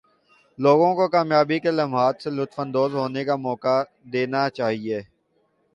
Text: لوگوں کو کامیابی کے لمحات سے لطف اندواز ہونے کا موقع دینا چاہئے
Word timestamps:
لوگوں 0.59 0.91
کو 0.95 1.07
کامیابی 1.15 1.57
کے 1.59 1.71
لمحات 1.71 2.15
سے 2.23 2.29
لطف 2.29 2.59
اندواز 2.59 2.91
ہونے 2.93 3.25
کا 3.25 3.35
موقع 3.47 3.75
دینا 4.13 4.49
چاہئے 4.49 5.01